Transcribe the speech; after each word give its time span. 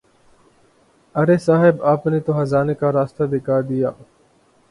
ارے 1.15 1.37
صاحب 1.37 1.83
آپ 1.91 2.07
نے 2.07 2.19
تو 2.19 2.31
خزانے 2.33 2.73
کا 2.73 2.91
راستہ 2.91 3.23
دکھا 3.31 3.59
دیا۔ 3.69 3.89